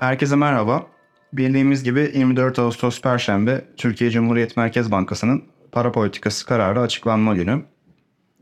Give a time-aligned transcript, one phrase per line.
[0.00, 0.86] Herkese merhaba.
[1.32, 7.62] Bildiğimiz gibi 24 Ağustos Perşembe Türkiye Cumhuriyet Merkez Bankası'nın para politikası kararı açıklanma günü.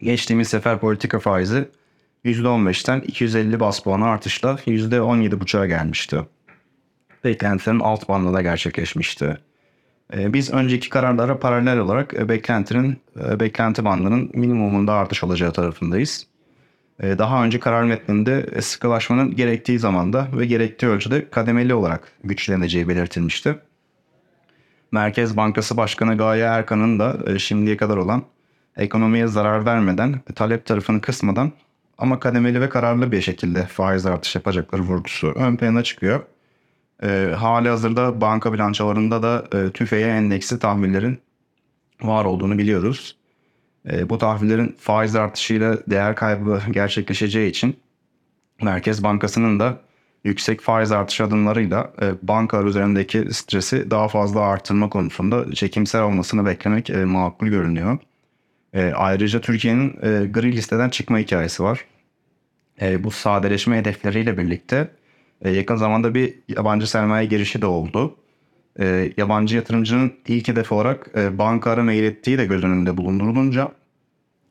[0.00, 1.68] Geçtiğimiz sefer politika faizi
[2.24, 6.20] %15'ten 250 bas puanı artışla %17,5'a gelmişti.
[7.24, 9.38] Beklentilerin alt bandında gerçekleşmişti.
[10.14, 16.26] Ee, Biz önceki kararlara paralel olarak e, beklentinin e, beklenti bandının minimumunda artış olacağı tarafındayız.
[17.02, 22.88] Ee, Daha önce karar metninde e, sıkılaşmanın gerektiği zamanda ve gerektiği ölçüde kademeli olarak güçleneceği
[22.88, 23.58] belirtilmişti.
[24.92, 28.22] Merkez Bankası Başkanı Gaye Erkan'ın da e, şimdiye kadar olan
[28.76, 31.52] ekonomiye zarar vermeden, e, talep tarafını kısmadan
[31.98, 36.20] ama kademeli ve kararlı bir şekilde faiz artış yapacakları vurgusu ön plana çıkıyor.
[37.02, 41.18] E, hali hazırda banka bilançolarında da e, tüfeğe endeksli tahvillerin
[42.02, 43.17] var olduğunu biliyoruz.
[43.92, 47.76] E, bu tahvillerin faiz artışıyla değer kaybı gerçekleşeceği için
[48.62, 49.78] Merkez Bankası'nın da
[50.24, 56.90] yüksek faiz artış adımlarıyla e, bankalar üzerindeki stresi daha fazla artırma konusunda çekimsel olmasını beklemek
[56.90, 57.98] e, makul görünüyor.
[58.74, 61.84] E, ayrıca Türkiye'nin e, gri listeden çıkma hikayesi var.
[62.80, 64.90] E, bu sadeleşme hedefleriyle birlikte
[65.42, 68.16] e, yakın zamanda bir yabancı sermaye girişi de oldu.
[68.78, 73.72] E, yabancı yatırımcının ilk hedef olarak e, bankalara mail ettiği de göz önünde bulundurulunca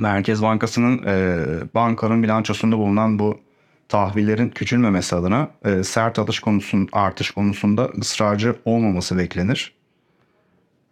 [0.00, 1.36] Merkez Bankası'nın e,
[1.74, 3.40] bankanın bilançosunda bulunan bu
[3.88, 9.72] tahvillerin küçülmemesi adına e, sert atış konusun artış konusunda ısrarcı olmaması beklenir.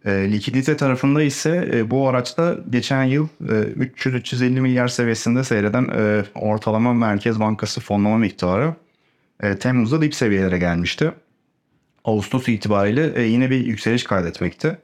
[0.05, 6.23] E, likidite tarafında ise e, bu araçta geçen yıl e, 300-350 milyar seviyesinde seyreden e,
[6.35, 8.73] ortalama Merkez Bankası fonlama miktarı
[9.43, 11.11] e, Temmuz'da dip seviyelere gelmişti.
[12.05, 14.77] Ağustos itibariyle e, yine bir yükseliş kaydetmekte.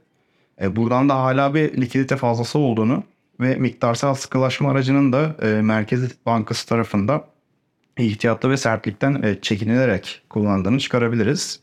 [0.61, 3.03] E, buradan da hala bir likidite fazlası olduğunu
[3.39, 7.27] ve miktarsal sıkılaşma aracının da e, Merkez Bankası tarafında
[7.97, 11.59] ihtiyatlı ve sertlikten e, çekinilerek kullandığını çıkarabiliriz.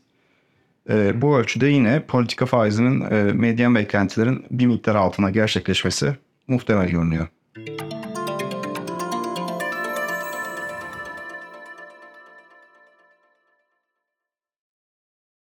[0.89, 6.15] E, bu ölçüde yine politika faizinin e, medyan beklentilerin bir miktar altına gerçekleşmesi
[6.47, 7.27] muhtemel görünüyor.